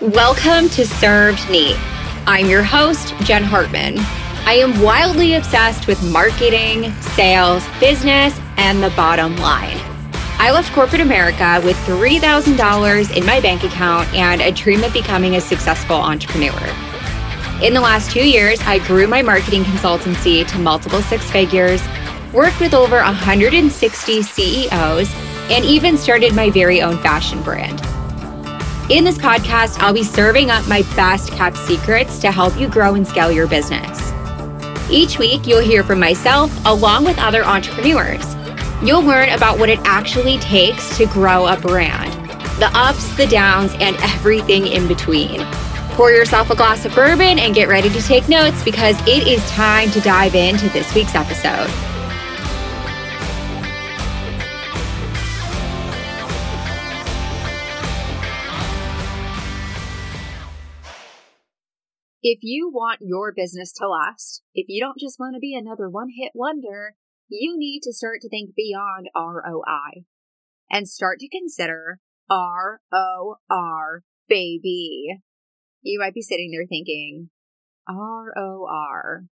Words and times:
Welcome 0.00 0.68
to 0.70 0.86
Served 0.86 1.50
Neat. 1.50 1.74
I'm 2.24 2.48
your 2.48 2.62
host, 2.62 3.16
Jen 3.24 3.42
Hartman. 3.42 3.94
I 4.46 4.52
am 4.52 4.80
wildly 4.80 5.34
obsessed 5.34 5.88
with 5.88 6.00
marketing, 6.12 6.92
sales, 7.00 7.66
business, 7.80 8.38
and 8.58 8.80
the 8.80 8.90
bottom 8.90 9.36
line. 9.38 9.76
I 10.38 10.52
left 10.52 10.72
corporate 10.72 11.00
America 11.00 11.60
with 11.64 11.74
$3,000 11.78 13.16
in 13.16 13.26
my 13.26 13.40
bank 13.40 13.64
account 13.64 14.06
and 14.14 14.40
a 14.40 14.52
dream 14.52 14.84
of 14.84 14.92
becoming 14.92 15.34
a 15.34 15.40
successful 15.40 15.96
entrepreneur. 15.96 16.62
In 17.60 17.74
the 17.74 17.80
last 17.80 18.12
two 18.12 18.24
years, 18.24 18.60
I 18.60 18.78
grew 18.86 19.08
my 19.08 19.22
marketing 19.22 19.64
consultancy 19.64 20.46
to 20.46 20.58
multiple 20.60 21.02
six 21.02 21.28
figures, 21.28 21.82
worked 22.32 22.60
with 22.60 22.72
over 22.72 22.98
160 22.98 24.22
CEOs, 24.22 25.12
and 25.50 25.64
even 25.64 25.98
started 25.98 26.36
my 26.36 26.50
very 26.50 26.82
own 26.82 26.98
fashion 26.98 27.42
brand. 27.42 27.82
In 28.90 29.04
this 29.04 29.18
podcast, 29.18 29.78
I'll 29.80 29.92
be 29.92 30.02
serving 30.02 30.50
up 30.50 30.66
my 30.66 30.80
best 30.96 31.30
kept 31.32 31.58
secrets 31.58 32.18
to 32.20 32.32
help 32.32 32.58
you 32.58 32.68
grow 32.68 32.94
and 32.94 33.06
scale 33.06 33.30
your 33.30 33.46
business. 33.46 34.00
Each 34.90 35.18
week, 35.18 35.46
you'll 35.46 35.60
hear 35.60 35.84
from 35.84 36.00
myself 36.00 36.50
along 36.64 37.04
with 37.04 37.18
other 37.18 37.44
entrepreneurs. 37.44 38.24
You'll 38.82 39.02
learn 39.02 39.28
about 39.28 39.58
what 39.58 39.68
it 39.68 39.78
actually 39.84 40.38
takes 40.38 40.96
to 40.96 41.04
grow 41.04 41.46
a 41.48 41.60
brand, 41.60 42.30
the 42.58 42.70
ups, 42.72 43.14
the 43.18 43.26
downs, 43.26 43.72
and 43.78 43.94
everything 43.96 44.66
in 44.66 44.88
between. 44.88 45.42
Pour 45.90 46.10
yourself 46.10 46.48
a 46.48 46.56
glass 46.56 46.86
of 46.86 46.94
bourbon 46.94 47.38
and 47.38 47.54
get 47.54 47.68
ready 47.68 47.90
to 47.90 48.00
take 48.00 48.26
notes 48.26 48.64
because 48.64 48.98
it 49.06 49.28
is 49.28 49.46
time 49.50 49.90
to 49.90 50.00
dive 50.00 50.34
into 50.34 50.70
this 50.70 50.94
week's 50.94 51.14
episode. 51.14 51.68
If 62.22 62.40
you 62.42 62.68
want 62.72 63.00
your 63.00 63.32
business 63.32 63.72
to 63.74 63.88
last, 63.88 64.42
if 64.52 64.66
you 64.68 64.80
don't 64.80 64.98
just 64.98 65.20
want 65.20 65.34
to 65.36 65.40
be 65.40 65.54
another 65.54 65.88
one 65.88 66.08
hit 66.08 66.32
wonder, 66.34 66.94
you 67.28 67.56
need 67.56 67.80
to 67.84 67.92
start 67.92 68.20
to 68.22 68.28
think 68.28 68.56
beyond 68.56 69.08
ROI 69.14 70.04
and 70.68 70.88
start 70.88 71.20
to 71.20 71.28
consider 71.28 72.00
ROR, 72.28 74.02
baby. 74.28 75.20
You 75.82 76.00
might 76.00 76.14
be 76.14 76.22
sitting 76.22 76.50
there 76.50 76.66
thinking, 76.66 77.30
ROR. 77.88 79.24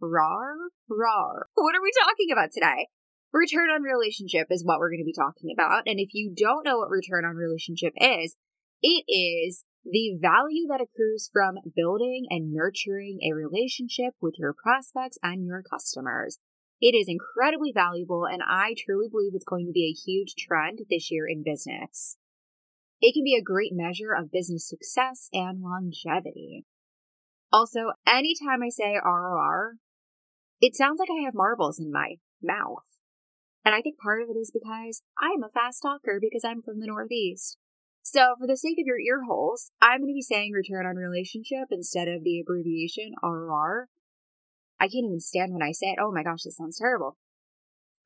RAR? 0.00 0.54
RAR. 0.88 1.46
What 1.54 1.76
are 1.76 1.82
we 1.82 1.92
talking 2.02 2.32
about 2.32 2.50
today? 2.52 2.88
Return 3.32 3.70
on 3.70 3.82
relationship 3.82 4.48
is 4.50 4.64
what 4.64 4.80
we're 4.80 4.90
going 4.90 4.98
to 4.98 5.04
be 5.04 5.12
talking 5.12 5.54
about. 5.54 5.84
And 5.86 6.00
if 6.00 6.08
you 6.12 6.34
don't 6.36 6.64
know 6.64 6.78
what 6.78 6.90
return 6.90 7.24
on 7.24 7.36
relationship 7.36 7.92
is, 7.96 8.34
it 8.82 9.04
is 9.06 9.64
the 9.84 10.16
value 10.20 10.66
that 10.68 10.80
accrues 10.80 11.30
from 11.32 11.56
building 11.74 12.26
and 12.28 12.52
nurturing 12.52 13.18
a 13.22 13.34
relationship 13.34 14.14
with 14.20 14.34
your 14.38 14.54
prospects 14.54 15.18
and 15.22 15.46
your 15.46 15.62
customers. 15.62 16.38
It 16.80 16.94
is 16.94 17.08
incredibly 17.08 17.72
valuable, 17.72 18.24
and 18.24 18.42
I 18.42 18.74
truly 18.76 19.08
believe 19.10 19.32
it's 19.34 19.44
going 19.44 19.66
to 19.66 19.72
be 19.72 19.86
a 19.86 20.00
huge 20.00 20.34
trend 20.38 20.80
this 20.88 21.10
year 21.10 21.26
in 21.28 21.42
business. 21.42 22.16
It 23.00 23.14
can 23.14 23.24
be 23.24 23.34
a 23.34 23.42
great 23.42 23.72
measure 23.72 24.12
of 24.12 24.32
business 24.32 24.68
success 24.68 25.28
and 25.32 25.62
longevity. 25.62 26.64
Also, 27.52 27.92
anytime 28.06 28.62
I 28.62 28.68
say 28.68 28.96
ROR, 29.02 29.74
it 30.60 30.76
sounds 30.76 30.98
like 30.98 31.08
I 31.10 31.24
have 31.24 31.34
marbles 31.34 31.78
in 31.78 31.90
my 31.90 32.16
mouth. 32.42 32.84
And 33.64 33.74
I 33.74 33.82
think 33.82 33.98
part 33.98 34.22
of 34.22 34.28
it 34.28 34.38
is 34.38 34.50
because 34.52 35.02
I 35.20 35.28
am 35.28 35.42
a 35.42 35.50
fast 35.50 35.82
talker 35.82 36.18
because 36.20 36.44
I'm 36.44 36.62
from 36.62 36.80
the 36.80 36.86
Northeast. 36.86 37.58
So, 38.02 38.34
for 38.38 38.46
the 38.46 38.56
sake 38.56 38.78
of 38.80 38.86
your 38.86 38.98
ear 38.98 39.22
holes, 39.26 39.70
I'm 39.80 40.00
going 40.00 40.08
to 40.08 40.14
be 40.14 40.22
saying 40.22 40.52
return 40.52 40.86
on 40.86 40.96
relationship 40.96 41.68
instead 41.70 42.08
of 42.08 42.24
the 42.24 42.40
abbreviation 42.40 43.12
RR. 43.22 43.88
I 44.80 44.88
can't 44.88 45.04
even 45.04 45.20
stand 45.20 45.52
when 45.52 45.62
I 45.62 45.72
say 45.72 45.88
it. 45.88 45.98
Oh 46.00 46.10
my 46.10 46.22
gosh, 46.22 46.42
this 46.44 46.56
sounds 46.56 46.78
terrible. 46.78 47.18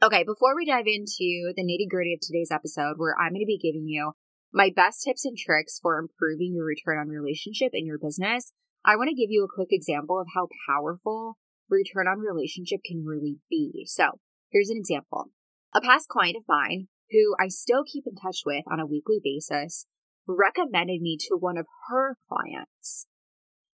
Okay, 0.02 0.24
before 0.24 0.56
we 0.56 0.66
dive 0.66 0.86
into 0.86 1.54
the 1.54 1.62
nitty 1.62 1.88
gritty 1.88 2.14
of 2.14 2.20
today's 2.20 2.50
episode, 2.50 2.94
where 2.96 3.14
I'm 3.19 3.32
going 3.32 3.41
to 3.41 3.46
be 3.46 3.56
giving 3.56 3.86
you 3.86 4.12
my 4.52 4.70
best 4.74 5.02
tips 5.04 5.24
and 5.24 5.36
tricks 5.36 5.78
for 5.80 5.98
improving 5.98 6.52
your 6.54 6.64
return 6.64 6.98
on 6.98 7.08
relationship 7.08 7.70
in 7.72 7.86
your 7.86 7.98
business, 7.98 8.52
I 8.84 8.96
want 8.96 9.08
to 9.08 9.14
give 9.14 9.30
you 9.30 9.44
a 9.44 9.54
quick 9.54 9.69
example 9.70 10.20
of 10.20 10.26
how 10.34 10.48
powerful 10.69 11.38
return 11.70 12.06
on 12.06 12.19
relationship 12.19 12.80
can 12.84 13.04
really 13.04 13.38
be. 13.48 13.84
So, 13.86 14.19
here's 14.50 14.69
an 14.69 14.76
example. 14.76 15.30
A 15.72 15.80
past 15.80 16.08
client 16.08 16.36
of 16.36 16.44
mine 16.46 16.88
who 17.14 17.34
I 17.38 17.48
still 17.48 17.84
keep 17.84 18.04
in 18.06 18.16
touch 18.16 18.42
with 18.44 18.64
on 18.70 18.80
a 18.80 18.86
weekly 18.86 19.20
basis, 19.22 19.86
recommended 20.26 21.00
me 21.00 21.16
to 21.28 21.36
one 21.38 21.56
of 21.56 21.66
her 21.88 22.19
clients. 22.28 23.06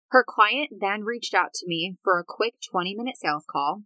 Her 0.09 0.23
client 0.27 0.73
then 0.79 1.03
reached 1.03 1.33
out 1.33 1.53
to 1.55 1.67
me 1.67 1.95
for 2.03 2.19
a 2.19 2.25
quick 2.27 2.55
20 2.69 2.93
minute 2.95 3.17
sales 3.17 3.45
call, 3.49 3.83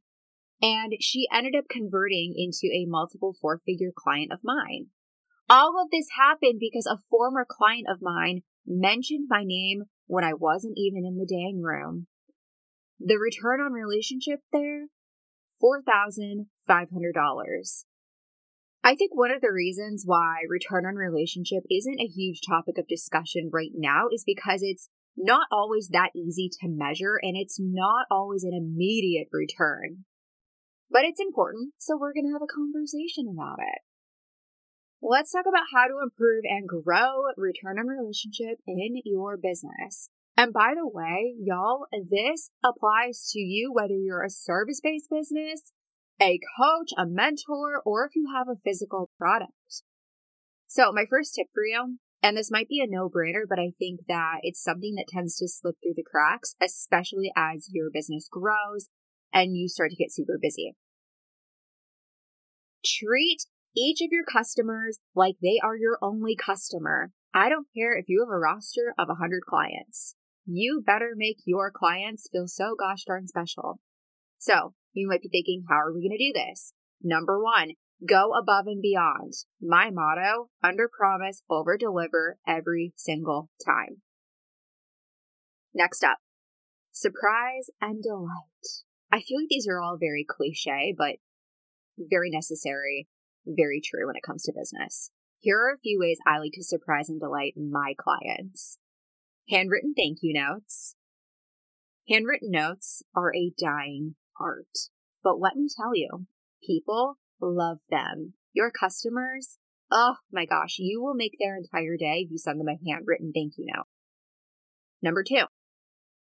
and 0.62 0.94
she 1.00 1.28
ended 1.32 1.56
up 1.56 1.70
converting 1.70 2.34
into 2.36 2.68
a 2.74 2.86
multiple 2.88 3.36
four 3.40 3.62
figure 3.66 3.94
client 3.96 4.32
of 4.32 4.40
mine. 4.44 4.88
All 5.50 5.82
of 5.82 5.92
this 5.92 6.08
happened 6.18 6.60
because 6.60 6.88
a 6.88 7.02
former 7.10 7.46
client 7.48 7.88
of 7.90 8.02
mine 8.02 8.42
mentioned 8.66 9.28
my 9.30 9.44
name 9.46 9.84
when 10.08 10.24
I 10.24 10.34
wasn't 10.34 10.78
even 10.78 11.06
in 11.06 11.18
the 11.18 11.28
dang 11.28 11.62
room. 11.62 12.08
The 13.00 13.18
return 13.18 13.60
on 13.60 13.74
relationship 13.74 14.40
there 14.52 14.86
$4,500. 15.62 17.84
I 18.84 18.96
think 18.96 19.16
one 19.16 19.32
of 19.32 19.40
the 19.40 19.52
reasons 19.52 20.04
why 20.06 20.40
return 20.50 20.86
on 20.86 20.96
relationship 20.96 21.64
isn't 21.72 22.02
a 22.02 22.08
huge 22.08 22.42
topic 22.46 22.78
of 22.78 22.88
discussion 22.88 23.50
right 23.54 23.72
now 23.74 24.08
is 24.12 24.26
because 24.26 24.60
it's 24.62 24.90
not 25.16 25.48
always 25.52 25.88
that 25.90 26.12
easy 26.14 26.50
to 26.60 26.68
measure 26.68 27.18
and 27.22 27.38
it's 27.38 27.58
not 27.60 28.08
always 28.12 28.44
an 28.44 28.54
immediate 28.54 29.30
return. 29.32 30.04
But 30.92 31.06
it's 31.06 31.22
important, 31.22 31.74
so 31.78 31.98
we're 31.98 32.14
going 32.14 32.26
to 32.26 32.34
have 32.34 32.42
a 32.42 32.54
conversation 32.54 33.26
about 33.32 33.60
it. 33.60 33.82
Let's 35.02 35.32
talk 35.32 35.46
about 35.48 35.68
how 35.74 35.88
to 35.88 36.04
improve 36.04 36.44
and 36.44 36.68
grow 36.68 37.24
return 37.38 37.80
on 37.80 37.88
relationship 37.88 38.60
in 38.68 39.02
your 39.06 39.38
business. 39.38 40.10
And 40.36 40.52
by 40.52 40.74
the 40.76 40.88
way, 40.88 41.36
y'all, 41.40 41.86
this 41.92 42.52
applies 42.64 43.30
to 43.32 43.40
you 43.40 43.72
whether 43.72 43.96
you're 43.96 44.24
a 44.24 44.30
service 44.30 44.82
based 44.84 45.10
business 45.10 45.72
a 46.24 46.40
coach, 46.58 46.92
a 46.98 47.06
mentor, 47.06 47.82
or 47.86 48.06
if 48.06 48.16
you 48.16 48.28
have 48.34 48.48
a 48.48 48.60
physical 48.64 49.10
product. 49.18 49.84
So, 50.68 50.92
my 50.92 51.06
first 51.10 51.36
tip 51.36 51.48
for 51.54 51.66
you, 51.66 51.98
and 52.22 52.38
this 52.38 52.50
might 52.50 52.70
be 52.70 52.80
a 52.80 52.88
no 52.88 53.10
brainer, 53.10 53.44
but 53.48 53.60
I 53.60 53.74
think 53.78 54.02
that 54.08 54.40
it's 54.44 54.64
something 54.64 54.96
that 54.96 55.08
tends 55.10 55.38
to 55.38 55.48
slip 55.48 55.76
through 55.84 55.96
the 55.96 56.06
cracks, 56.10 56.56
especially 56.62 57.32
as 57.36 57.68
your 57.72 57.90
business 57.94 58.28
grows 58.32 58.88
and 59.34 59.58
you 59.58 59.68
start 59.68 59.92
to 59.92 59.98
get 59.98 60.12
super 60.12 60.40
busy. 60.42 60.76
Treat 62.86 63.46
each 63.76 64.02
of 64.02 64.10
your 64.12 64.24
customers 64.24 65.00
like 65.16 65.36
they 65.42 65.60
are 65.62 65.76
your 65.76 65.98
only 66.02 66.36
customer. 66.36 67.12
I 67.34 67.50
don't 67.50 67.68
care 67.76 67.98
if 67.98 68.06
you 68.08 68.22
have 68.22 68.34
a 68.34 68.40
roster 68.40 68.94
of 68.98 69.08
100 69.10 69.42
clients. 69.48 70.16
You 70.46 70.82
better 70.86 71.14
make 71.16 71.38
your 71.46 71.72
clients 71.72 72.30
feel 72.32 72.48
so 72.48 72.76
gosh 72.80 73.04
darn 73.06 73.28
special. 73.28 73.80
So, 74.38 74.74
you 74.94 75.08
might 75.08 75.22
be 75.22 75.30
thinking, 75.30 75.64
how 75.70 75.76
are 75.76 75.94
we 75.94 76.02
going 76.02 76.18
to 76.18 76.24
do 76.24 76.34
this? 76.34 76.74
Number 77.02 77.42
one, 77.42 77.74
go 78.08 78.32
above 78.34 78.68
and 78.68 78.82
beyond. 78.82 79.34
My 79.62 79.90
motto, 79.92 80.50
under 80.64 80.90
promise, 80.90 81.42
over 81.50 81.78
deliver 81.78 82.38
every 82.48 82.94
single 82.96 83.50
time. 83.66 84.02
Next 85.74 86.04
up, 86.04 86.18
surprise 86.92 87.70
and 87.82 88.02
delight. 88.04 88.30
I 89.12 89.22
feel 89.22 89.40
like 89.40 89.50
these 89.50 89.68
are 89.68 89.80
all 89.80 89.98
very 90.00 90.26
cliche, 90.28 90.94
but 90.98 91.16
very 91.98 92.30
necessary, 92.30 93.08
very 93.46 93.82
true 93.84 94.08
when 94.08 94.16
it 94.16 94.24
comes 94.24 94.44
to 94.44 94.54
business. 94.56 95.12
Here 95.40 95.58
are 95.58 95.74
a 95.74 95.80
few 95.80 96.00
ways 96.00 96.20
I 96.26 96.40
like 96.40 96.54
to 96.54 96.64
surprise 96.64 97.10
and 97.10 97.20
delight 97.20 97.54
my 97.58 97.94
clients. 97.98 98.78
Handwritten 99.50 99.94
thank 99.96 100.20
you 100.22 100.34
notes. 100.34 100.96
Handwritten 102.10 102.50
notes 102.52 103.04
are 103.16 103.34
a 103.36 103.52
dying 103.60 104.16
art. 104.40 104.90
But 105.24 105.40
let 105.40 105.56
me 105.56 105.68
tell 105.76 105.96
you, 105.96 106.26
people 106.66 107.18
love 107.40 107.80
them. 107.90 108.34
Your 108.54 108.72
customers, 108.72 109.58
oh 109.92 110.16
my 110.32 110.46
gosh, 110.46 110.76
you 110.80 111.02
will 111.02 111.16
make 111.16 111.38
their 111.40 111.58
entire 111.58 111.98
day 111.98 112.24
if 112.26 112.32
you 112.32 112.38
send 112.38 112.60
them 112.60 112.68
a 112.68 112.78
handwritten 112.90 113.32
thank 113.34 113.54
you 113.58 113.66
note. 113.74 113.86
Number 115.02 115.24
two, 115.24 115.46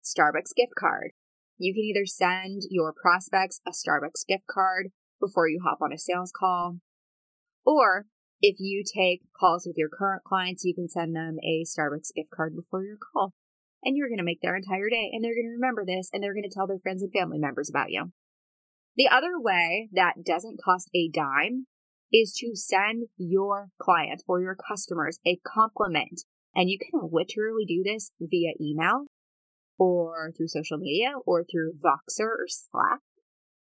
Starbucks 0.03 0.55
gift 0.55 0.73
card. 0.77 1.11
You 1.57 1.73
can 1.73 1.83
either 1.83 2.05
send 2.05 2.63
your 2.69 2.93
prospects 2.93 3.61
a 3.67 3.71
Starbucks 3.71 4.25
gift 4.27 4.45
card 4.49 4.91
before 5.19 5.49
you 5.49 5.59
hop 5.63 5.79
on 5.81 5.91
a 5.91 5.97
sales 5.97 6.31
call, 6.37 6.77
or 7.65 8.05
if 8.41 8.55
you 8.59 8.83
take 8.83 9.21
calls 9.37 9.65
with 9.67 9.75
your 9.77 9.89
current 9.89 10.23
clients, 10.23 10.63
you 10.63 10.73
can 10.73 10.87
send 10.87 11.15
them 11.15 11.37
a 11.43 11.65
Starbucks 11.65 12.13
gift 12.15 12.29
card 12.33 12.55
before 12.55 12.83
your 12.83 12.97
call. 13.13 13.33
And 13.83 13.95
you're 13.97 14.07
going 14.09 14.19
to 14.19 14.23
make 14.23 14.41
their 14.41 14.55
entire 14.55 14.89
day, 14.89 15.09
and 15.11 15.23
they're 15.23 15.35
going 15.35 15.47
to 15.47 15.59
remember 15.59 15.85
this, 15.85 16.09
and 16.11 16.23
they're 16.23 16.33
going 16.33 16.49
to 16.49 16.53
tell 16.53 16.67
their 16.67 16.79
friends 16.79 17.01
and 17.01 17.11
family 17.11 17.39
members 17.39 17.69
about 17.69 17.91
you. 17.91 18.11
The 18.95 19.07
other 19.07 19.39
way 19.39 19.89
that 19.93 20.23
doesn't 20.25 20.59
cost 20.63 20.89
a 20.93 21.09
dime 21.09 21.67
is 22.11 22.33
to 22.39 22.55
send 22.55 23.03
your 23.17 23.69
client 23.79 24.23
or 24.27 24.41
your 24.41 24.55
customers 24.55 25.19
a 25.25 25.39
compliment 25.45 26.23
And 26.55 26.69
you 26.69 26.79
can 26.79 27.09
literally 27.11 27.65
do 27.65 27.83
this 27.83 28.11
via 28.19 28.53
email 28.59 29.05
or 29.77 30.31
through 30.35 30.47
social 30.47 30.77
media 30.77 31.13
or 31.25 31.43
through 31.43 31.73
Voxer 31.73 32.25
or 32.25 32.47
Slack. 32.47 32.99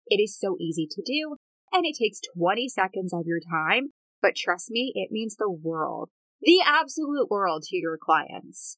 It 0.08 0.22
is 0.22 0.38
so 0.38 0.58
easy 0.60 0.88
to 0.92 1.02
do 1.04 1.38
and 1.72 1.86
it 1.86 1.96
takes 1.98 2.20
20 2.38 2.70
seconds 2.70 3.14
of 3.14 3.26
your 3.26 3.40
time, 3.40 3.94
but 4.22 4.36
trust 4.36 4.70
me, 4.70 4.92
it 4.96 5.12
means 5.12 5.36
the 5.36 5.50
world, 5.50 6.10
the 6.42 6.62
absolute 6.64 7.30
world 7.32 7.64
to 7.64 7.78
your 7.78 7.98
clients. 7.98 8.78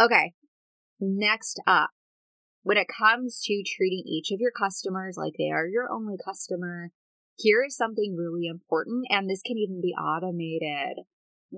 Okay, 0.00 0.32
next 0.98 1.60
up, 1.66 1.90
when 2.66 2.76
it 2.76 2.88
comes 2.88 3.40
to 3.44 3.62
treating 3.64 4.02
each 4.08 4.32
of 4.32 4.40
your 4.40 4.50
customers 4.50 5.16
like 5.16 5.34
they 5.38 5.52
are 5.52 5.68
your 5.68 5.88
only 5.88 6.16
customer, 6.24 6.90
here 7.36 7.62
is 7.64 7.76
something 7.76 8.16
really 8.18 8.48
important, 8.48 9.06
and 9.08 9.30
this 9.30 9.40
can 9.40 9.56
even 9.56 9.80
be 9.80 9.94
automated. 9.94 11.04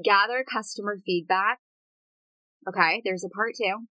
Gather 0.05 0.44
customer 0.44 0.99
feedback. 1.06 1.60
Okay, 2.69 3.00
there's 3.06 3.25
a 3.25 3.31
part 3.31 3.55
two. 3.56 3.87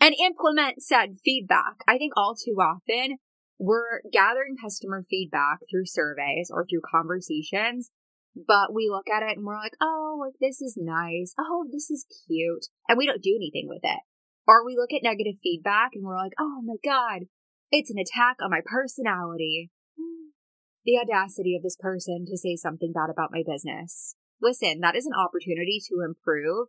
And 0.00 0.16
implement 0.20 0.82
said 0.82 1.18
feedback. 1.24 1.84
I 1.86 1.98
think 1.98 2.14
all 2.16 2.34
too 2.34 2.56
often 2.58 3.18
we're 3.60 4.00
gathering 4.12 4.56
customer 4.60 5.04
feedback 5.08 5.60
through 5.70 5.86
surveys 5.86 6.50
or 6.52 6.66
through 6.66 6.82
conversations, 6.90 7.92
but 8.34 8.74
we 8.74 8.90
look 8.90 9.08
at 9.08 9.22
it 9.22 9.36
and 9.36 9.46
we're 9.46 9.54
like, 9.54 9.76
oh, 9.80 10.18
like 10.20 10.34
this 10.40 10.60
is 10.60 10.76
nice. 10.76 11.32
Oh, 11.38 11.68
this 11.70 11.92
is 11.92 12.06
cute. 12.26 12.66
And 12.88 12.98
we 12.98 13.06
don't 13.06 13.22
do 13.22 13.36
anything 13.36 13.68
with 13.68 13.84
it. 13.84 14.00
Or 14.46 14.64
we 14.64 14.76
look 14.76 14.92
at 14.92 15.02
negative 15.02 15.40
feedback 15.42 15.90
and 15.94 16.04
we're 16.04 16.16
like, 16.16 16.32
oh 16.38 16.62
my 16.64 16.76
God, 16.84 17.26
it's 17.70 17.90
an 17.90 17.98
attack 17.98 18.36
on 18.42 18.50
my 18.50 18.60
personality. 18.64 19.70
The 20.86 21.00
audacity 21.02 21.56
of 21.56 21.64
this 21.64 21.76
person 21.76 22.26
to 22.30 22.38
say 22.38 22.54
something 22.54 22.92
bad 22.92 23.10
about 23.10 23.32
my 23.32 23.42
business. 23.44 24.14
Listen, 24.40 24.78
that 24.82 24.94
is 24.94 25.04
an 25.04 25.18
opportunity 25.18 25.80
to 25.88 26.06
improve 26.06 26.68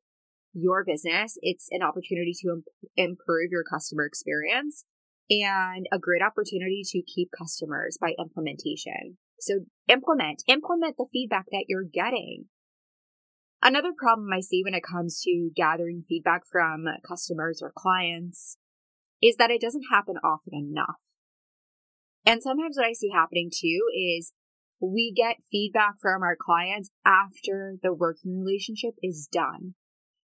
your 0.54 0.84
business. 0.84 1.38
It's 1.44 1.68
an 1.70 1.84
opportunity 1.84 2.34
to 2.42 2.64
improve 2.96 3.52
your 3.52 3.64
customer 3.64 4.06
experience 4.06 4.86
and 5.30 5.86
a 5.94 6.00
great 6.00 6.22
opportunity 6.24 6.82
to 6.84 7.04
keep 7.04 7.30
customers 7.38 7.98
by 8.00 8.14
implementation. 8.18 9.18
So 9.40 9.66
implement, 9.88 10.44
implement 10.48 10.96
the 10.98 11.08
feedback 11.12 11.46
that 11.52 11.66
you're 11.68 11.84
getting. 11.84 12.46
Another 13.62 13.92
problem 13.98 14.30
I 14.32 14.40
see 14.40 14.62
when 14.64 14.76
it 14.76 14.84
comes 14.84 15.22
to 15.24 15.50
gathering 15.56 16.04
feedback 16.08 16.44
from 16.50 16.86
customers 17.08 17.60
or 17.62 17.74
clients 17.76 18.58
is 19.22 19.36
that 19.38 19.50
it 19.50 19.62
doesn't 19.62 19.86
happen 19.92 20.16
often 20.24 20.54
enough. 20.54 21.02
And 22.26 22.44
sometimes 22.44 22.78
what 22.78 22.86
I 22.86 22.94
see 22.94 23.10
happening 23.14 23.50
too 23.52 23.82
is 23.96 24.34
we 24.80 25.12
get 25.16 25.38
feedback 25.52 25.94
from 26.00 26.22
our 26.22 26.38
clients 26.40 26.92
after 27.06 27.78
the 27.82 27.94
working 27.94 28.44
relationship 28.44 28.94
is 29.02 29.28
done. 29.32 29.74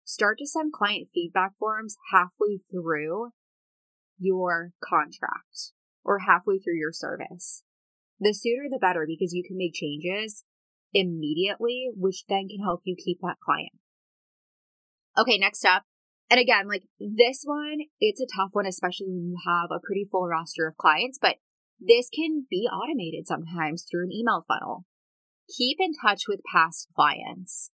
Start 0.05 0.39
to 0.39 0.47
send 0.47 0.73
client 0.73 1.09
feedback 1.13 1.53
forms 1.59 1.97
halfway 2.11 2.59
through 2.71 3.33
your 4.19 4.73
contract 4.83 5.73
or 6.03 6.21
halfway 6.21 6.59
through 6.59 6.79
your 6.79 6.93
service. 6.93 7.63
The 8.19 8.33
sooner 8.33 8.69
the 8.71 8.79
better 8.79 9.05
because 9.07 9.35
you 9.35 9.45
can 9.47 9.59
make 9.59 9.75
changes 9.75 10.45
immediately, 10.93 11.90
which 11.94 12.25
then 12.29 12.49
can 12.49 12.61
help 12.62 12.82
you 12.85 12.96
keep 12.96 13.19
that 13.23 13.40
client. 13.44 13.73
Okay, 15.17 15.38
next 15.38 15.64
up. 15.64 15.85
And 16.31 16.38
again, 16.38 16.69
like 16.69 16.85
this 17.00 17.43
one, 17.44 17.79
it's 18.00 18.20
a 18.20 18.26
tough 18.26 18.50
one, 18.52 18.67
especially 18.67 19.08
when 19.08 19.29
you 19.29 19.37
have 19.46 19.70
a 19.70 19.81
pretty 19.82 20.05
full 20.11 20.26
roster 20.26 20.67
of 20.67 20.76
clients, 20.76 21.19
but 21.20 21.37
this 21.81 22.08
can 22.14 22.46
be 22.50 22.69
automated 22.70 23.26
sometimes 23.26 23.85
through 23.88 24.05
an 24.05 24.12
email 24.12 24.44
funnel. 24.46 24.85
Keep 25.56 25.79
in 25.81 25.93
touch 25.94 26.25
with 26.29 26.40
past 26.52 26.88
clients. 26.94 27.70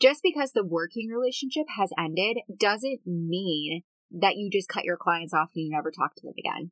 Just 0.00 0.20
because 0.22 0.52
the 0.52 0.64
working 0.64 1.08
relationship 1.08 1.66
has 1.76 1.90
ended 1.98 2.38
doesn't 2.58 3.00
mean 3.06 3.82
that 4.10 4.36
you 4.36 4.50
just 4.50 4.68
cut 4.68 4.84
your 4.84 4.96
clients 4.96 5.34
off 5.34 5.50
and 5.54 5.64
you 5.64 5.70
never 5.70 5.90
talk 5.90 6.14
to 6.16 6.22
them 6.26 6.34
again. 6.38 6.70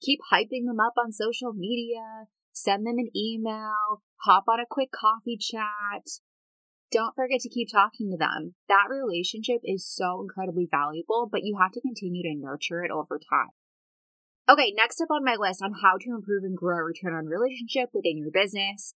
Keep 0.00 0.20
hyping 0.32 0.66
them 0.66 0.80
up 0.80 0.94
on 0.96 1.12
social 1.12 1.52
media, 1.52 2.26
send 2.62 2.86
them 2.86 2.98
an 2.98 3.10
email, 3.16 4.02
hop 4.22 4.44
on 4.48 4.60
a 4.60 4.66
quick 4.68 4.90
coffee 4.92 5.38
chat. 5.38 6.04
Don't 6.90 7.14
forget 7.14 7.40
to 7.40 7.48
keep 7.48 7.68
talking 7.70 8.10
to 8.10 8.16
them. 8.16 8.54
That 8.68 8.88
relationship 8.88 9.60
is 9.62 9.86
so 9.86 10.22
incredibly 10.22 10.66
valuable, 10.70 11.28
but 11.30 11.44
you 11.44 11.58
have 11.60 11.72
to 11.72 11.80
continue 11.80 12.22
to 12.22 12.40
nurture 12.40 12.82
it 12.82 12.90
over 12.90 13.18
time. 13.18 13.50
Okay, 14.48 14.72
next 14.74 15.00
up 15.00 15.10
on 15.10 15.24
my 15.24 15.36
list 15.38 15.62
on 15.62 15.74
how 15.82 15.98
to 16.00 16.10
improve 16.10 16.42
and 16.42 16.56
grow 16.56 16.78
a 16.78 16.84
return 16.84 17.14
on 17.14 17.26
relationship 17.26 17.90
within 17.92 18.16
your 18.16 18.30
business. 18.30 18.94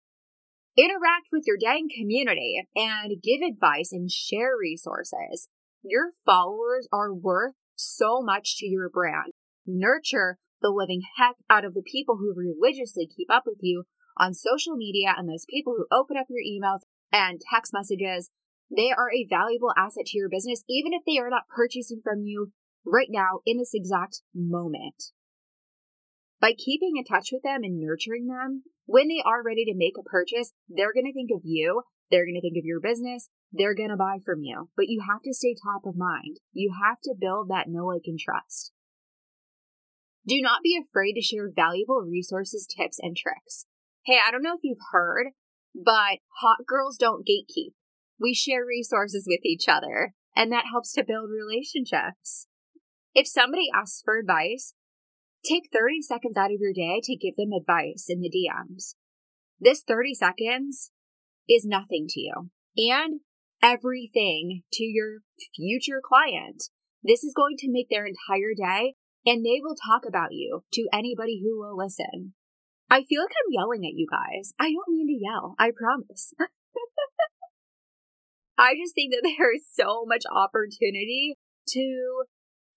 Interact 0.79 1.29
with 1.31 1.44
your 1.47 1.59
dang 1.59 1.88
community 1.94 2.62
and 2.75 3.23
give 3.23 3.43
advice 3.47 3.93
and 3.93 4.11
share 4.11 4.56
resources. 4.59 5.49
Your 5.82 6.12
followers 6.25 6.88
are 6.91 7.12
worth 7.12 7.55
so 7.75 8.23
much 8.23 8.56
to 8.59 8.67
your 8.67 8.88
brand. 8.88 9.32
Nurture 9.67 10.38
the 10.62 10.70
living 10.70 11.03
heck 11.17 11.37
out 11.50 11.64
of 11.64 11.75
the 11.75 11.82
people 11.82 12.17
who 12.17 12.35
religiously 12.35 13.06
keep 13.06 13.31
up 13.31 13.44
with 13.47 13.59
you 13.61 13.85
on 14.19 14.35
social 14.35 14.76
media 14.76 15.14
and 15.17 15.29
those 15.29 15.47
people 15.49 15.75
who 15.76 15.87
open 15.97 16.17
up 16.17 16.26
your 16.29 16.43
emails 16.43 16.81
and 17.12 17.41
text 17.53 17.73
messages. 17.73 18.31
They 18.75 18.91
are 18.91 19.11
a 19.12 19.26
valuable 19.29 19.73
asset 19.76 20.06
to 20.06 20.19
your 20.19 20.29
business, 20.29 20.64
even 20.69 20.93
if 20.94 21.03
they 21.06 21.19
are 21.19 21.29
not 21.29 21.49
purchasing 21.55 22.00
from 22.03 22.23
you 22.23 22.53
right 22.87 23.09
now 23.11 23.41
in 23.44 23.59
this 23.59 23.73
exact 23.75 24.23
moment. 24.35 25.12
By 26.41 26.53
keeping 26.53 26.94
in 26.97 27.05
touch 27.05 27.31
with 27.32 27.43
them 27.43 27.62
and 27.62 27.79
nurturing 27.79 28.26
them, 28.26 28.64
when 28.87 29.09
they 29.09 29.23
are 29.25 29.44
ready 29.44 29.64
to 29.67 29.76
make 29.76 29.94
a 29.99 30.03
purchase, 30.03 30.53
they're 30.69 30.93
going 30.93 31.06
to 31.06 31.12
think 31.12 31.31
of 31.32 31.43
you 31.44 31.82
they're 32.12 32.26
going 32.26 32.35
to 32.35 32.43
think 32.43 32.59
of 32.59 32.67
your 32.67 32.79
business. 32.79 33.31
They're 33.53 33.75
going 33.75 33.88
to 33.88 33.97
buy 33.97 34.19
from 34.23 34.43
you. 34.43 34.69
But 34.76 34.88
you 34.88 35.03
have 35.09 35.23
to 35.23 35.32
stay 35.32 35.56
top 35.56 35.87
of 35.87 35.97
mind. 35.97 36.37
You 36.53 36.75
have 36.85 37.00
to 37.05 37.14
build 37.19 37.49
that 37.49 37.69
know, 37.69 37.87
like, 37.87 38.03
and 38.05 38.19
trust. 38.19 38.70
Do 40.26 40.40
not 40.40 40.62
be 40.62 40.78
afraid 40.78 41.14
to 41.14 41.22
share 41.22 41.50
valuable 41.54 42.00
resources, 42.00 42.66
tips, 42.66 42.98
and 43.00 43.16
tricks. 43.16 43.66
Hey, 44.04 44.19
I 44.26 44.30
don't 44.30 44.42
know 44.42 44.54
if 44.54 44.62
you've 44.62 44.92
heard, 44.92 45.28
but 45.74 46.19
hot 46.40 46.66
girls 46.66 46.96
don't 46.96 47.26
gatekeep. 47.26 47.72
We 48.20 48.34
share 48.34 48.64
resources 48.64 49.24
with 49.26 49.44
each 49.44 49.69
other, 49.69 50.14
and 50.36 50.52
that 50.52 50.66
helps 50.70 50.92
to 50.92 51.04
build 51.04 51.30
relationships. 51.30 52.46
If 53.14 53.26
somebody 53.26 53.66
asks 53.74 54.00
for 54.04 54.19
advice, 54.19 54.74
take 55.44 55.70
30 55.72 56.02
seconds 56.02 56.36
out 56.36 56.52
of 56.52 56.60
your 56.60 56.72
day 56.72 57.00
to 57.02 57.16
give 57.16 57.36
them 57.36 57.50
advice 57.52 58.06
in 58.08 58.20
the 58.20 58.30
DMs. 58.30 58.94
This 59.58 59.82
30 59.82 60.14
seconds 60.14 60.92
is 61.48 61.64
nothing 61.64 62.06
to 62.10 62.20
you 62.20 62.50
and 62.76 63.20
everything 63.60 64.62
to 64.72 64.84
your 64.84 65.18
future 65.54 66.00
client. 66.02 66.64
This 67.02 67.25
is 67.25 67.34
going 67.34 67.56
to 67.58 67.70
make 67.70 67.88
their 67.90 68.06
entire 68.06 68.54
day 68.56 68.94
and 69.25 69.45
they 69.45 69.61
will 69.62 69.76
talk 69.76 70.02
about 70.07 70.33
you 70.33 70.64
to 70.73 70.88
anybody 70.93 71.41
who 71.43 71.59
will 71.59 71.76
listen. 71.76 72.35
I 72.91 73.05
feel 73.05 73.23
like 73.23 73.33
I'm 73.33 73.52
yelling 73.52 73.85
at 73.87 73.95
you 73.95 74.07
guys. 74.11 74.52
I 74.61 74.73
don't 74.73 74.88
mean 74.88 75.07
to 75.09 75.25
yell. 75.25 75.55
I 75.59 75.71
promise. 75.75 76.35
I 78.59 78.75
just 78.75 78.95
think 78.95 79.12
that 79.12 79.23
there 79.25 79.55
is 79.55 79.64
so 79.73 80.05
much 80.07 80.25
opportunity 80.31 81.38
to 81.69 82.25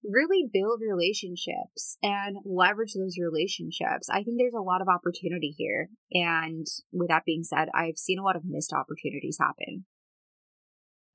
really 0.04 0.48
build 0.52 0.82
relationships 0.82 1.98
and 2.02 2.38
leverage 2.46 2.94
those 2.94 3.18
relationships. 3.20 4.08
I 4.10 4.24
think 4.24 4.38
there's 4.38 4.54
a 4.54 4.62
lot 4.62 4.82
of 4.82 4.88
opportunity 4.88 5.54
here. 5.58 5.90
And 6.12 6.66
with 6.92 7.10
that 7.10 7.25
being 7.25 7.44
said, 7.44 7.70
I've 7.74 7.98
seen 7.98 8.20
a 8.20 8.24
lot 8.24 8.36
of 8.36 8.44
missed 8.46 8.74
opportunities 8.74 9.38
happen. 9.40 9.86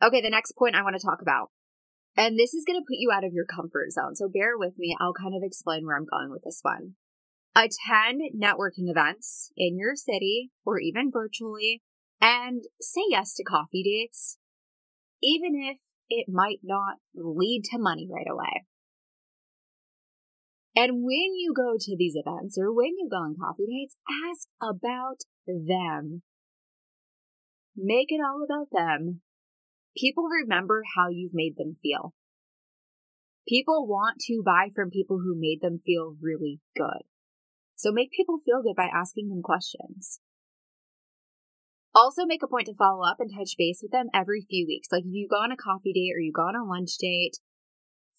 Okay, 0.02 0.20
the 0.20 0.30
next 0.30 0.52
point 0.52 0.74
I 0.74 0.82
want 0.82 0.96
to 0.96 1.06
talk 1.06 1.22
about. 1.22 1.50
And 2.20 2.38
this 2.38 2.52
is 2.52 2.66
going 2.66 2.78
to 2.78 2.84
put 2.86 2.98
you 2.98 3.10
out 3.10 3.24
of 3.24 3.32
your 3.32 3.46
comfort 3.46 3.92
zone. 3.92 4.14
So 4.14 4.28
bear 4.28 4.58
with 4.58 4.74
me. 4.76 4.94
I'll 5.00 5.14
kind 5.14 5.34
of 5.34 5.40
explain 5.42 5.86
where 5.86 5.96
I'm 5.96 6.04
going 6.04 6.30
with 6.30 6.42
this 6.44 6.60
one. 6.60 6.96
Attend 7.56 8.20
networking 8.38 8.90
events 8.90 9.50
in 9.56 9.78
your 9.78 9.96
city 9.96 10.50
or 10.66 10.78
even 10.78 11.10
virtually 11.10 11.80
and 12.20 12.64
say 12.78 13.00
yes 13.08 13.32
to 13.36 13.42
coffee 13.42 13.82
dates, 13.82 14.36
even 15.22 15.54
if 15.54 15.78
it 16.10 16.26
might 16.28 16.60
not 16.62 16.96
lead 17.14 17.62
to 17.70 17.78
money 17.78 18.06
right 18.12 18.30
away. 18.30 18.66
And 20.76 21.02
when 21.02 21.34
you 21.34 21.54
go 21.56 21.76
to 21.80 21.96
these 21.96 22.16
events 22.16 22.58
or 22.58 22.70
when 22.70 22.98
you 22.98 23.08
go 23.10 23.16
on 23.16 23.36
coffee 23.40 23.64
dates, 23.66 23.96
ask 24.28 24.46
about 24.60 25.20
them. 25.46 26.20
Make 27.74 28.08
it 28.12 28.20
all 28.22 28.44
about 28.44 28.68
them. 28.70 29.22
People 29.96 30.24
remember 30.24 30.82
how 30.96 31.08
you've 31.10 31.34
made 31.34 31.56
them 31.56 31.76
feel. 31.82 32.14
People 33.48 33.86
want 33.86 34.18
to 34.20 34.42
buy 34.44 34.68
from 34.74 34.90
people 34.90 35.18
who 35.18 35.34
made 35.36 35.60
them 35.60 35.80
feel 35.84 36.16
really 36.20 36.60
good. 36.76 37.02
So 37.74 37.90
make 37.90 38.12
people 38.12 38.38
feel 38.44 38.62
good 38.62 38.76
by 38.76 38.88
asking 38.92 39.28
them 39.28 39.42
questions. 39.42 40.20
Also 41.94 42.24
make 42.24 42.42
a 42.42 42.46
point 42.46 42.66
to 42.66 42.74
follow 42.74 43.04
up 43.04 43.16
and 43.18 43.30
touch 43.36 43.56
base 43.58 43.80
with 43.82 43.90
them 43.90 44.06
every 44.14 44.46
few 44.48 44.66
weeks. 44.66 44.88
Like 44.92 45.04
if 45.04 45.12
you 45.12 45.26
go 45.28 45.38
on 45.38 45.50
a 45.50 45.56
coffee 45.56 45.92
date 45.92 46.12
or 46.14 46.20
you 46.20 46.32
go 46.32 46.42
on 46.42 46.54
a 46.54 46.64
lunch 46.64 46.96
date, 46.98 47.38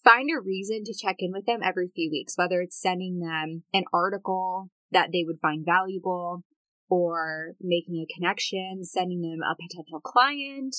find 0.04 0.28
a 0.30 0.40
reason 0.40 0.84
to 0.84 0.94
check 0.94 1.16
in 1.20 1.32
with 1.32 1.46
them 1.46 1.60
every 1.64 1.88
few 1.94 2.10
weeks, 2.10 2.36
whether 2.36 2.60
it's 2.60 2.80
sending 2.80 3.20
them 3.20 3.62
an 3.72 3.84
article 3.92 4.68
that 4.90 5.08
they 5.12 5.24
would 5.24 5.38
find 5.40 5.64
valuable 5.64 6.44
or 6.90 7.52
making 7.60 7.96
a 7.96 8.12
connection, 8.14 8.84
sending 8.84 9.22
them 9.22 9.40
a 9.40 9.56
potential 9.56 10.00
client, 10.00 10.76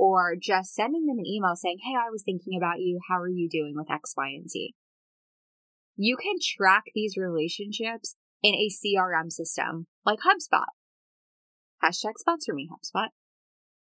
or 0.00 0.34
just 0.34 0.74
sending 0.74 1.04
them 1.04 1.18
an 1.18 1.26
email 1.26 1.54
saying, 1.54 1.76
Hey, 1.84 1.92
I 1.94 2.08
was 2.08 2.22
thinking 2.22 2.56
about 2.56 2.80
you. 2.80 3.00
How 3.10 3.18
are 3.18 3.28
you 3.28 3.50
doing 3.50 3.74
with 3.76 3.90
X, 3.90 4.14
Y, 4.16 4.28
and 4.28 4.50
Z? 4.50 4.74
You 5.94 6.16
can 6.16 6.36
track 6.40 6.84
these 6.94 7.18
relationships 7.18 8.16
in 8.42 8.54
a 8.54 8.70
CRM 8.72 9.30
system 9.30 9.88
like 10.06 10.20
HubSpot. 10.20 10.72
Hashtag 11.84 12.14
sponsor 12.16 12.54
me, 12.54 12.66
HubSpot. 12.72 13.08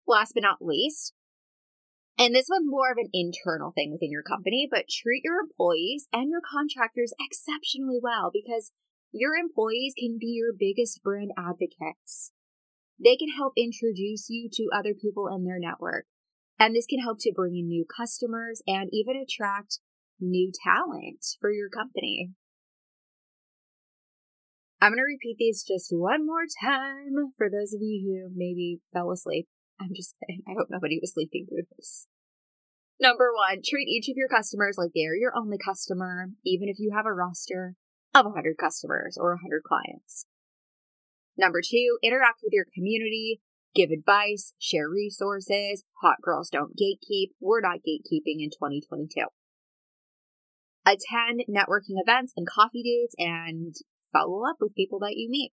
Last 0.07 0.33
but 0.33 0.43
not 0.43 0.63
least, 0.63 1.13
and 2.19 2.35
this 2.35 2.49
one's 2.49 2.65
more 2.67 2.91
of 2.91 2.97
an 2.97 3.11
internal 3.13 3.71
thing 3.71 3.93
within 3.93 4.11
your 4.11 4.23
company, 4.23 4.67
but 4.71 4.89
treat 4.89 5.21
your 5.23 5.39
employees 5.39 6.09
and 6.15 6.31
your 6.31 6.41
contractors 6.41 7.13
exceptionally 7.21 7.99
well 8.03 8.31
because 8.33 8.73
your 9.13 9.35
employees 9.37 9.93
can 9.99 10.17
be 10.19 10.29
your 10.29 10.55
biggest 10.59 11.03
brand 11.03 11.33
advocates. 11.37 12.33
They 13.03 13.17
can 13.17 13.31
help 13.37 13.55
introduce 13.57 14.29
you 14.29 14.49
to 14.53 14.69
other 14.75 14.95
people 14.95 15.29
in 15.29 15.45
their 15.45 15.59
network. 15.59 16.07
And 16.59 16.75
this 16.77 16.87
can 16.87 17.01
help 17.01 17.19
to 17.21 17.33
bring 17.35 17.57
in 17.57 17.69
new 17.69 17.87
customers 17.87 18.63
and 18.67 18.91
even 18.93 19.17
attract 19.17 19.79
new 20.21 20.53
talent 20.65 21.25
for 21.41 21.51
your 21.51 21.71
company. 21.71 22.33
I'm 24.83 24.93
going 24.93 24.99
to 24.99 25.05
repeat 25.05 25.37
these 25.39 25.63
just 25.63 25.91
one 25.91 26.27
more 26.27 26.45
time 26.63 27.33
for 27.37 27.49
those 27.49 27.73
of 27.73 27.81
you 27.81 28.29
who 28.29 28.35
maybe 28.35 28.81
fell 28.93 29.11
asleep. 29.11 29.49
I'm 29.81 29.95
just 29.95 30.15
kidding. 30.21 30.43
I 30.47 30.53
hope 30.59 30.69
nobody 30.71 30.99
was 31.01 31.15
sleeping 31.15 31.47
through 31.49 31.65
this. 31.77 32.07
Number 33.01 33.31
one, 33.33 33.63
treat 33.65 33.89
each 33.89 34.09
of 34.11 34.17
your 34.17 34.29
customers 34.29 34.77
like 34.77 34.91
they're 34.95 35.17
your 35.17 35.33
only 35.35 35.57
customer, 35.57 36.29
even 36.45 36.69
if 36.69 36.79
you 36.79 36.93
have 36.95 37.07
a 37.07 37.13
roster 37.13 37.77
of 38.15 38.27
100 38.27 38.59
customers 38.59 39.17
or 39.19 39.31
100 39.31 39.63
clients. 39.65 40.27
Number 41.41 41.63
two, 41.65 41.97
interact 42.03 42.41
with 42.45 42.53
your 42.53 42.67
community, 42.75 43.41
give 43.75 43.89
advice, 43.91 44.53
share 44.59 44.91
resources. 44.91 45.85
Hot 46.03 46.17
girls 46.21 46.51
don't 46.51 46.77
gatekeep. 46.77 47.29
We're 47.41 47.63
not 47.63 47.79
gatekeeping 47.79 48.45
in 48.45 48.51
2022. 48.51 49.25
Attend 50.85 51.45
networking 51.49 51.97
events 51.97 52.35
and 52.37 52.47
coffee 52.47 52.83
dates 52.83 53.15
and 53.17 53.75
follow 54.13 54.43
up 54.47 54.57
with 54.61 54.75
people 54.75 54.99
that 54.99 55.17
you 55.17 55.31
meet. 55.31 55.53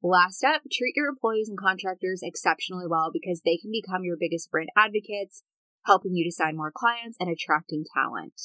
Last 0.00 0.44
up, 0.44 0.62
treat 0.70 0.94
your 0.94 1.08
employees 1.08 1.48
and 1.48 1.58
contractors 1.58 2.20
exceptionally 2.22 2.86
well 2.88 3.10
because 3.12 3.42
they 3.44 3.56
can 3.56 3.72
become 3.72 4.04
your 4.04 4.16
biggest 4.16 4.48
brand 4.52 4.68
advocates, 4.76 5.42
helping 5.86 6.14
you 6.14 6.24
to 6.24 6.30
sign 6.32 6.56
more 6.56 6.72
clients 6.72 7.16
and 7.18 7.28
attracting 7.28 7.84
talent. 7.92 8.40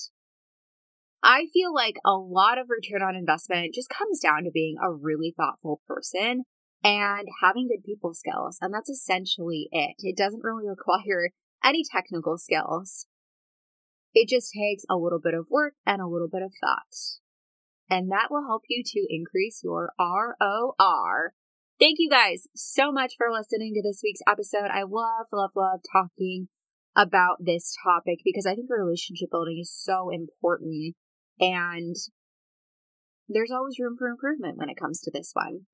I 1.28 1.48
feel 1.52 1.74
like 1.74 1.98
a 2.06 2.14
lot 2.14 2.58
of 2.58 2.70
return 2.70 3.02
on 3.02 3.14
investment 3.14 3.74
just 3.74 3.90
comes 3.90 4.22
down 4.22 4.46
to 4.46 4.50
being 4.50 4.78
a 4.82 4.94
really 4.94 5.34
thoughtful 5.36 5.82
person 5.86 6.46
and 6.86 7.28
having 7.42 7.68
good 7.68 7.84
people 7.84 8.14
skills. 8.14 8.58
And 8.62 8.74
that's 8.74 8.90
essentially 8.90 9.68
it. 9.74 9.96
It 10.00 10.16
doesn't 10.16 10.42
really 10.42 10.66
require 10.70 11.32
any 11.62 11.84
technical 11.84 12.38
skills. 12.38 13.08
It 14.14 14.30
just 14.30 14.54
takes 14.54 14.86
a 14.90 14.96
little 14.96 15.20
bit 15.20 15.34
of 15.34 15.48
work 15.52 15.74
and 15.86 16.02
a 16.02 16.08
little 16.08 16.30
bit 16.32 16.44
of 16.44 16.54
thought. 16.62 16.96
And 17.90 18.10
that 18.10 18.28
will 18.32 18.48
help 18.48 18.64
you 18.70 18.82
to 18.86 19.06
increase 19.10 19.60
your 19.62 19.92
ROR 20.00 21.34
Thank 21.78 21.98
you 22.00 22.10
guys 22.10 22.48
so 22.56 22.92
much 22.94 23.16
for 23.18 23.28
listening 23.30 23.74
to 23.76 23.84
this 23.84 24.00
week's 24.02 24.22
episode. 24.26 24.72
I 24.72 24.84
love, 24.84 25.28
love, 25.34 25.52
love 25.56 25.82
talking 25.92 26.48
about 26.96 27.38
this 27.40 27.76
topic 27.84 28.20
because 28.24 28.48
I 28.48 28.56
think 28.56 28.70
relationship 28.70 29.30
building 29.30 29.60
is 29.62 29.72
so 29.72 30.10
important 30.10 30.96
and 31.40 31.96
there's 33.28 33.52
always 33.52 33.80
room 33.80 33.96
for 33.98 34.08
improvement 34.08 34.58
when 34.58 34.70
it 34.70 34.80
comes 34.80 35.02
to 35.02 35.12
this 35.12 35.32
one. 35.34 35.66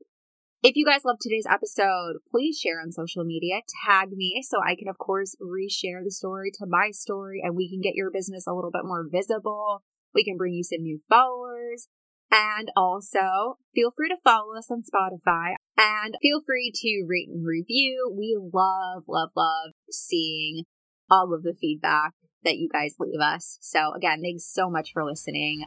If 0.63 0.77
you 0.77 0.85
guys 0.85 1.03
love 1.03 1.17
today's 1.19 1.45
episode, 1.49 2.19
please 2.31 2.57
share 2.57 2.79
on 2.79 2.93
social 2.93 3.25
media, 3.25 3.59
tag 3.85 4.11
me 4.13 4.41
so 4.47 4.59
I 4.65 4.75
can, 4.75 4.87
of 4.87 4.97
course, 4.97 5.35
reshare 5.41 6.01
the 6.03 6.11
story 6.11 6.51
to 6.51 6.65
my 6.65 6.91
story 6.91 7.41
and 7.43 7.55
we 7.55 7.69
can 7.69 7.81
get 7.81 7.95
your 7.95 8.09
business 8.09 8.47
a 8.47 8.53
little 8.53 8.71
bit 8.71 8.85
more 8.85 9.05
visible. 9.11 9.83
We 10.13 10.23
can 10.23 10.37
bring 10.37 10.53
you 10.53 10.63
some 10.63 10.81
new 10.81 10.99
followers. 11.09 11.89
And 12.31 12.71
also, 12.75 13.57
feel 13.75 13.91
free 13.91 14.09
to 14.09 14.17
follow 14.23 14.57
us 14.57 14.71
on 14.71 14.81
Spotify 14.81 15.55
and 15.77 16.15
feel 16.21 16.41
free 16.45 16.71
to 16.73 17.05
rate 17.07 17.27
and 17.27 17.45
review. 17.45 18.11
We 18.17 18.37
love, 18.39 19.03
love, 19.07 19.29
love 19.35 19.71
seeing 19.91 20.63
all 21.11 21.33
of 21.33 21.43
the 21.43 21.53
feedback 21.59 22.13
that 22.43 22.57
you 22.57 22.69
guys 22.69 22.95
leave 22.99 23.19
us. 23.19 23.57
So, 23.61 23.93
again, 23.93 24.21
thanks 24.21 24.43
so 24.43 24.69
much 24.69 24.93
for 24.93 25.03
listening. 25.03 25.65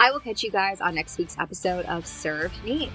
I 0.00 0.10
will 0.10 0.20
catch 0.20 0.42
you 0.42 0.50
guys 0.50 0.80
on 0.80 0.94
next 0.94 1.18
week's 1.18 1.38
episode 1.38 1.84
of 1.86 2.06
Serve 2.06 2.52
Neat. 2.64 2.90